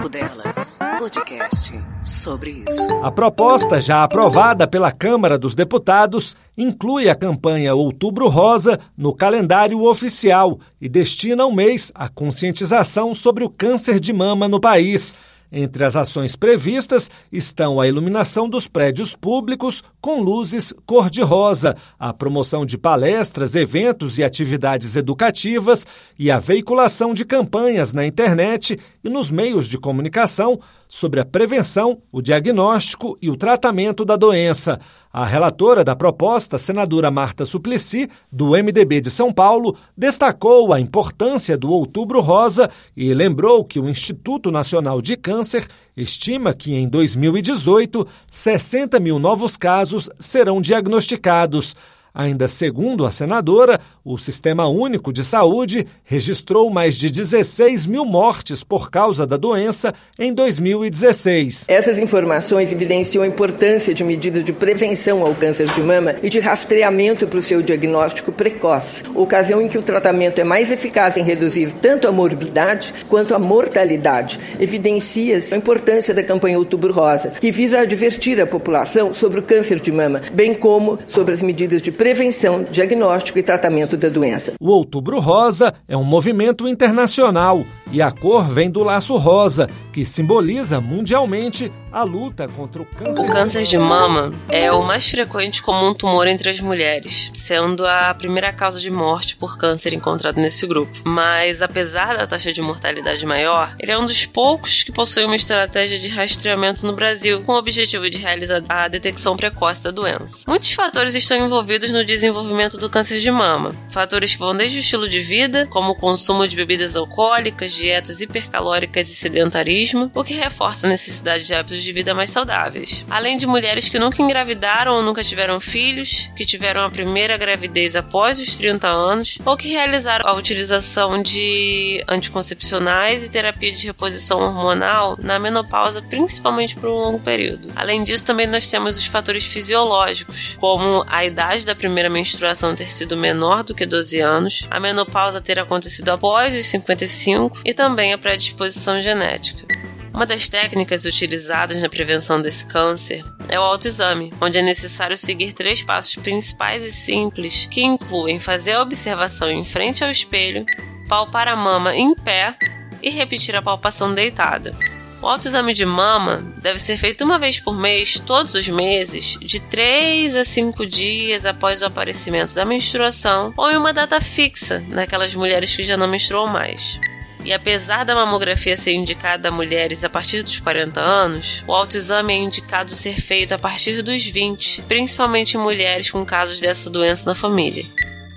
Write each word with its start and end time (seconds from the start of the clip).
Papo 0.00 0.08
Delas, 0.08 0.78
podcast 0.98 1.78
sobre 2.02 2.64
isso. 2.66 2.90
A 3.02 3.10
proposta, 3.10 3.78
já 3.82 4.02
aprovada 4.02 4.66
pela 4.66 4.90
Câmara 4.90 5.38
dos 5.38 5.54
Deputados, 5.54 6.34
inclui 6.56 7.10
a 7.10 7.14
campanha 7.14 7.74
Outubro 7.74 8.26
Rosa 8.26 8.80
no 8.96 9.14
calendário 9.14 9.84
oficial 9.84 10.58
e 10.80 10.88
destina 10.88 11.44
um 11.44 11.52
mês 11.52 11.92
à 11.94 12.08
conscientização 12.08 13.14
sobre 13.14 13.44
o 13.44 13.50
câncer 13.50 14.00
de 14.00 14.10
mama 14.10 14.48
no 14.48 14.58
país. 14.58 15.14
Entre 15.52 15.84
as 15.84 15.96
ações 15.96 16.36
previstas 16.36 17.10
estão 17.32 17.80
a 17.80 17.88
iluminação 17.88 18.48
dos 18.48 18.68
prédios 18.68 19.16
públicos 19.16 19.82
com 20.00 20.22
luzes 20.22 20.72
cor-de-rosa, 20.86 21.76
a 21.98 22.12
promoção 22.12 22.64
de 22.64 22.78
palestras, 22.78 23.56
eventos 23.56 24.18
e 24.18 24.24
atividades 24.24 24.94
educativas 24.94 25.86
e 26.16 26.30
a 26.30 26.38
veiculação 26.38 27.12
de 27.12 27.24
campanhas 27.24 27.92
na 27.92 28.06
internet 28.06 28.78
e 29.02 29.08
nos 29.08 29.30
meios 29.30 29.66
de 29.66 29.76
comunicação 29.76 30.60
sobre 30.90 31.20
a 31.20 31.24
prevenção, 31.24 32.02
o 32.10 32.20
diagnóstico 32.20 33.16
e 33.22 33.30
o 33.30 33.36
tratamento 33.36 34.04
da 34.04 34.16
doença. 34.16 34.80
A 35.12 35.24
relatora 35.24 35.84
da 35.84 35.94
proposta, 35.94 36.58
senadora 36.58 37.10
Marta 37.10 37.44
Suplicy, 37.44 38.10
do 38.30 38.50
MDB 38.50 39.00
de 39.00 39.10
São 39.10 39.32
Paulo, 39.32 39.76
destacou 39.96 40.72
a 40.72 40.80
importância 40.80 41.56
do 41.56 41.70
Outubro 41.70 42.20
Rosa 42.20 42.68
e 42.96 43.14
lembrou 43.14 43.64
que 43.64 43.78
o 43.78 43.88
Instituto 43.88 44.50
Nacional 44.50 45.00
de 45.00 45.16
Câncer 45.16 45.66
estima 45.96 46.52
que 46.52 46.74
em 46.74 46.88
2018 46.88 48.06
60 48.28 48.98
mil 48.98 49.18
novos 49.20 49.56
casos 49.56 50.10
serão 50.18 50.60
diagnosticados. 50.60 51.76
Ainda 52.12 52.48
segundo 52.48 53.06
a 53.06 53.10
senadora, 53.10 53.80
o 54.04 54.18
Sistema 54.18 54.66
Único 54.66 55.12
de 55.12 55.24
Saúde 55.24 55.86
registrou 56.04 56.70
mais 56.70 56.94
de 56.94 57.10
16 57.10 57.86
mil 57.86 58.04
mortes 58.04 58.64
por 58.64 58.90
causa 58.90 59.26
da 59.26 59.36
doença 59.36 59.94
em 60.18 60.34
2016. 60.34 61.66
Essas 61.68 61.98
informações 61.98 62.72
evidenciam 62.72 63.22
a 63.22 63.26
importância 63.26 63.94
de 63.94 64.02
medidas 64.02 64.44
de 64.44 64.52
prevenção 64.52 65.22
ao 65.22 65.34
câncer 65.34 65.66
de 65.66 65.80
mama 65.80 66.16
e 66.22 66.28
de 66.28 66.40
rastreamento 66.40 67.26
para 67.26 67.38
o 67.38 67.42
seu 67.42 67.62
diagnóstico 67.62 68.32
precoce, 68.32 69.02
ocasião 69.14 69.60
em 69.60 69.68
que 69.68 69.78
o 69.78 69.82
tratamento 69.82 70.40
é 70.40 70.44
mais 70.44 70.70
eficaz 70.70 71.16
em 71.16 71.22
reduzir 71.22 71.72
tanto 71.74 72.08
a 72.08 72.12
morbidade 72.12 72.92
quanto 73.08 73.34
a 73.34 73.38
mortalidade. 73.38 74.40
Evidencia-se 74.58 75.54
a 75.54 75.58
importância 75.58 76.12
da 76.12 76.22
campanha 76.22 76.58
Outubro 76.58 76.92
Rosa, 76.92 77.30
que 77.30 77.50
visa 77.50 77.80
advertir 77.80 78.40
a 78.40 78.46
população 78.46 79.14
sobre 79.14 79.40
o 79.40 79.42
câncer 79.42 79.78
de 79.78 79.92
mama, 79.92 80.22
bem 80.32 80.54
como 80.54 80.98
sobre 81.06 81.34
as 81.34 81.42
medidas 81.42 81.80
de 81.80 81.92
prevenção, 82.00 82.62
diagnóstico 82.62 83.38
e 83.38 83.42
tratamento 83.42 83.94
da 83.94 84.08
doença. 84.08 84.54
O 84.58 84.70
Outubro 84.70 85.20
Rosa 85.20 85.74
é 85.86 85.94
um 85.94 86.02
movimento 86.02 86.66
internacional 86.66 87.62
e 87.92 88.00
a 88.00 88.10
cor 88.10 88.48
vem 88.48 88.70
do 88.70 88.82
laço 88.82 89.16
rosa, 89.16 89.68
que 89.92 90.04
simboliza 90.04 90.80
mundialmente 90.80 91.70
a 91.92 92.04
luta 92.04 92.46
contra 92.46 92.82
o 92.82 92.86
câncer. 92.86 93.20
O 93.20 93.26
câncer 93.26 93.62
de 93.64 93.76
mama 93.76 94.32
é 94.48 94.70
o 94.70 94.82
mais 94.82 95.08
frequente 95.08 95.62
como 95.62 95.88
um 95.88 95.92
tumor 95.92 96.26
entre 96.28 96.50
as 96.50 96.60
mulheres, 96.60 97.30
sendo 97.34 97.84
a 97.86 98.14
primeira 98.14 98.52
causa 98.52 98.78
de 98.78 98.90
morte 98.90 99.36
por 99.36 99.58
câncer 99.58 99.92
encontrado 99.92 100.40
nesse 100.40 100.66
grupo. 100.66 100.92
Mas 101.04 101.60
apesar 101.60 102.16
da 102.16 102.26
taxa 102.26 102.52
de 102.52 102.62
mortalidade 102.62 103.26
maior, 103.26 103.74
ele 103.80 103.90
é 103.90 103.98
um 103.98 104.06
dos 104.06 104.24
poucos 104.24 104.84
que 104.84 104.92
possui 104.92 105.24
uma 105.24 105.34
estratégia 105.34 105.98
de 105.98 106.08
rastreamento 106.08 106.86
no 106.86 106.94
Brasil, 106.94 107.42
com 107.42 107.52
o 107.52 107.58
objetivo 107.58 108.08
de 108.08 108.18
realizar 108.18 108.62
a 108.68 108.86
detecção 108.86 109.36
precoce 109.36 109.82
da 109.82 109.90
doença. 109.90 110.44
Muitos 110.46 110.72
fatores 110.72 111.14
estão 111.14 111.44
envolvidos 111.44 111.90
no 111.90 112.04
desenvolvimento 112.04 112.78
do 112.78 112.88
câncer 112.88 113.18
de 113.18 113.30
mama. 113.30 113.74
Fatores 113.92 114.34
que 114.34 114.38
vão 114.38 114.56
desde 114.56 114.78
o 114.78 114.80
estilo 114.80 115.08
de 115.08 115.20
vida, 115.20 115.66
como 115.66 115.92
o 115.92 115.96
consumo 115.96 116.46
de 116.46 116.54
bebidas 116.54 116.96
alcoólicas, 116.96 117.79
dietas 117.80 118.20
hipercalóricas 118.20 119.08
e 119.10 119.14
sedentarismo, 119.14 120.10
o 120.14 120.22
que 120.22 120.34
reforça 120.34 120.86
a 120.86 120.90
necessidade 120.90 121.44
de 121.44 121.54
hábitos 121.54 121.82
de 121.82 121.92
vida 121.92 122.14
mais 122.14 122.30
saudáveis. 122.30 123.04
Além 123.08 123.38
de 123.38 123.46
mulheres 123.46 123.88
que 123.88 123.98
nunca 123.98 124.22
engravidaram 124.22 124.94
ou 124.94 125.02
nunca 125.02 125.24
tiveram 125.24 125.58
filhos, 125.58 126.30
que 126.36 126.44
tiveram 126.44 126.84
a 126.84 126.90
primeira 126.90 127.36
gravidez 127.36 127.96
após 127.96 128.38
os 128.38 128.56
30 128.56 128.86
anos, 128.86 129.38
ou 129.44 129.56
que 129.56 129.68
realizaram 129.68 130.28
a 130.28 130.34
utilização 130.34 131.22
de 131.22 132.04
anticoncepcionais 132.06 133.24
e 133.24 133.28
terapia 133.28 133.72
de 133.72 133.86
reposição 133.86 134.40
hormonal 134.40 135.16
na 135.20 135.38
menopausa, 135.38 136.02
principalmente 136.02 136.76
por 136.76 136.90
um 136.90 136.94
longo 136.94 137.20
período. 137.20 137.70
Além 137.74 138.04
disso, 138.04 138.24
também 138.24 138.46
nós 138.46 138.70
temos 138.70 138.98
os 138.98 139.06
fatores 139.06 139.44
fisiológicos, 139.44 140.56
como 140.58 141.04
a 141.08 141.24
idade 141.24 141.64
da 141.64 141.74
primeira 141.74 142.10
menstruação 142.10 142.74
ter 142.74 142.90
sido 142.90 143.16
menor 143.16 143.62
do 143.62 143.74
que 143.74 143.86
12 143.86 144.20
anos, 144.20 144.66
a 144.70 144.78
menopausa 144.78 145.40
ter 145.40 145.58
acontecido 145.58 146.10
após 146.10 146.54
os 146.54 146.66
55 146.66 147.60
e 147.70 147.74
também 147.74 148.12
a 148.12 148.18
predisposição 148.18 149.00
genética. 149.00 149.64
Uma 150.12 150.26
das 150.26 150.48
técnicas 150.48 151.04
utilizadas 151.04 151.80
na 151.80 151.88
prevenção 151.88 152.42
desse 152.42 152.66
câncer 152.66 153.24
é 153.48 153.58
o 153.58 153.62
autoexame, 153.62 154.32
onde 154.40 154.58
é 154.58 154.62
necessário 154.62 155.16
seguir 155.16 155.52
três 155.52 155.80
passos 155.82 156.16
principais 156.16 156.84
e 156.84 156.90
simples, 156.90 157.66
que 157.70 157.80
incluem 157.80 158.40
fazer 158.40 158.72
a 158.72 158.82
observação 158.82 159.50
em 159.50 159.64
frente 159.64 160.02
ao 160.02 160.10
espelho, 160.10 160.66
palpar 161.08 161.46
a 161.46 161.54
mama 161.54 161.94
em 161.94 162.14
pé 162.14 162.56
e 163.00 163.08
repetir 163.08 163.54
a 163.54 163.62
palpação 163.62 164.12
deitada. 164.12 164.74
O 165.22 165.26
autoexame 165.26 165.74
de 165.74 165.84
mama 165.84 166.42
deve 166.60 166.80
ser 166.80 166.96
feito 166.96 167.24
uma 167.24 167.38
vez 167.38 167.60
por 167.60 167.78
mês, 167.78 168.18
todos 168.18 168.54
os 168.54 168.66
meses, 168.68 169.38
de 169.40 169.60
3 169.60 170.34
a 170.34 170.44
5 170.44 170.86
dias 170.86 171.46
após 171.46 171.82
o 171.82 171.86
aparecimento 171.86 172.54
da 172.54 172.64
menstruação 172.64 173.54
ou 173.56 173.70
em 173.70 173.76
uma 173.76 173.92
data 173.92 174.20
fixa 174.20 174.82
naquelas 174.88 175.34
mulheres 175.34 175.76
que 175.76 175.84
já 175.84 175.96
não 175.96 176.08
menstruam 176.08 176.46
mais. 176.46 176.98
E 177.44 177.52
apesar 177.52 178.04
da 178.04 178.14
mamografia 178.14 178.76
ser 178.76 178.92
indicada 178.92 179.48
a 179.48 179.52
mulheres 179.52 180.04
a 180.04 180.10
partir 180.10 180.42
dos 180.42 180.60
40 180.60 181.00
anos, 181.00 181.64
o 181.66 181.72
autoexame 181.72 182.34
é 182.34 182.36
indicado 182.36 182.90
ser 182.90 183.20
feito 183.20 183.52
a 183.52 183.58
partir 183.58 184.02
dos 184.02 184.24
20, 184.26 184.82
principalmente 184.82 185.56
em 185.56 185.60
mulheres 185.60 186.10
com 186.10 186.24
casos 186.24 186.60
dessa 186.60 186.90
doença 186.90 187.24
na 187.26 187.34
família. 187.34 187.86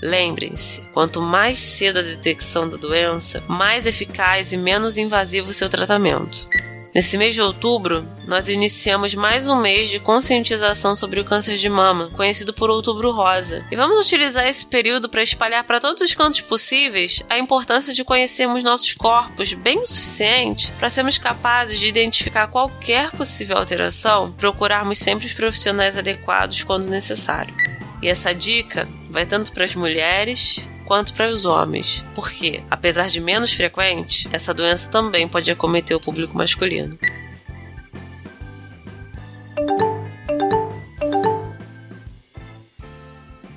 Lembrem-se, 0.01 0.81
quanto 0.93 1.21
mais 1.21 1.59
cedo 1.59 1.99
a 1.99 2.01
detecção 2.01 2.67
da 2.67 2.75
doença, 2.75 3.41
mais 3.47 3.85
eficaz 3.85 4.51
e 4.51 4.57
menos 4.57 4.97
invasivo 4.97 5.49
o 5.49 5.53
seu 5.53 5.69
tratamento. 5.69 6.47
Nesse 6.93 7.17
mês 7.17 7.33
de 7.33 7.41
outubro, 7.41 8.07
nós 8.27 8.47
iniciamos 8.47 9.15
mais 9.15 9.47
um 9.47 9.55
mês 9.55 9.89
de 9.89 9.99
conscientização 9.99 10.95
sobre 10.95 11.19
o 11.19 11.25
câncer 11.25 11.57
de 11.57 11.67
mama, 11.67 12.11
conhecido 12.13 12.53
por 12.53 12.69
Outubro 12.69 13.09
Rosa. 13.09 13.65
E 13.71 13.75
vamos 13.75 13.97
utilizar 13.97 14.47
esse 14.47 14.63
período 14.63 15.09
para 15.09 15.23
espalhar 15.23 15.63
para 15.63 15.79
todos 15.79 16.03
os 16.03 16.13
cantos 16.13 16.41
possíveis 16.41 17.23
a 17.27 17.39
importância 17.39 17.95
de 17.95 18.03
conhecermos 18.03 18.63
nossos 18.63 18.93
corpos 18.93 19.53
bem 19.53 19.79
o 19.79 19.87
suficiente 19.87 20.71
para 20.73 20.91
sermos 20.91 21.17
capazes 21.17 21.79
de 21.79 21.87
identificar 21.87 22.45
qualquer 22.45 23.09
possível 23.09 23.57
alteração, 23.57 24.31
procurarmos 24.33 24.99
sempre 24.99 25.25
os 25.25 25.33
profissionais 25.33 25.97
adequados 25.97 26.63
quando 26.63 26.85
necessário. 26.85 27.55
E 28.03 28.07
essa 28.07 28.35
dica 28.35 28.87
vai 29.09 29.25
tanto 29.25 29.51
para 29.51 29.65
as 29.65 29.73
mulheres 29.73 30.59
quanto 30.93 31.11
para 31.15 31.31
os 31.31 31.43
homens, 31.43 32.05
porque, 32.13 32.61
apesar 32.69 33.07
de 33.07 33.19
menos 33.19 33.51
frequente, 33.51 34.29
essa 34.31 34.53
doença 34.53 34.91
também 34.91 35.27
pode 35.27 35.49
acometer 35.49 35.97
o 35.97 35.99
público 35.99 36.37
masculino. 36.37 36.95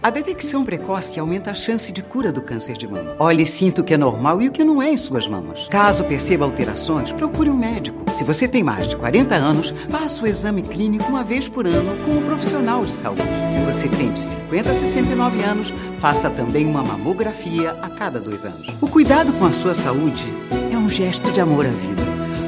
A 0.06 0.11
detecção 0.11 0.65
precoce 0.65 1.19
aumenta 1.19 1.50
a 1.50 1.55
chance 1.55 1.91
de 1.91 2.00
cura 2.00 2.31
do 2.31 2.41
câncer 2.41 2.77
de 2.77 2.87
mama. 2.87 3.17
Olhe 3.19 3.43
e 3.43 3.44
sinta 3.44 3.81
o 3.81 3.84
que 3.84 3.93
é 3.93 3.97
normal 3.99 4.41
e 4.41 4.47
o 4.47 4.53
que 4.53 4.62
não 4.62 4.81
é 4.81 4.93
em 4.93 4.97
suas 4.97 5.27
mamas. 5.27 5.67
Caso 5.69 6.05
perceba 6.05 6.44
alterações, 6.44 7.12
procure 7.12 7.50
um 7.50 7.56
médico. 7.56 8.05
Se 8.15 8.22
você 8.22 8.47
tem 8.47 8.62
mais 8.62 8.87
de 8.87 8.95
40 8.95 9.34
anos, 9.34 9.71
faça 9.91 10.22
o 10.22 10.28
exame 10.28 10.62
clínico 10.62 11.09
uma 11.09 11.25
vez 11.25 11.49
por 11.49 11.66
ano 11.66 12.05
com 12.05 12.12
um 12.12 12.22
profissional 12.22 12.84
de 12.84 12.95
saúde. 12.95 13.25
Se 13.50 13.59
você 13.59 13.89
tem 13.89 14.12
de 14.12 14.21
50 14.21 14.71
a 14.71 14.75
69 14.75 15.43
anos, 15.43 15.75
faça 15.99 16.31
também 16.31 16.66
uma 16.66 16.84
mamografia 16.84 17.72
a 17.72 17.91
cada 17.91 18.21
dois 18.21 18.45
anos. 18.45 18.81
O 18.81 18.87
cuidado 18.87 19.33
com 19.33 19.47
a 19.47 19.53
sua 19.53 19.75
saúde 19.75 20.33
é 20.72 20.78
um 20.78 20.89
gesto 20.89 21.33
de 21.33 21.41
amor 21.41 21.66
à 21.66 21.71
vida. 21.71 22.03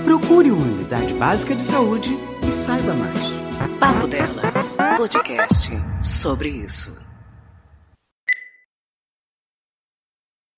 Procure 0.05 0.53
uma 0.53 0.63
unidade 0.63 1.13
básica 1.15 1.56
de 1.56 1.62
saúde 1.62 2.17
e 2.49 2.53
saiba 2.53 2.94
mais. 2.94 3.19
Papo 3.81 4.06
Delas, 4.06 4.77
podcast 4.97 5.73
sobre 6.00 6.50
isso. 6.50 7.07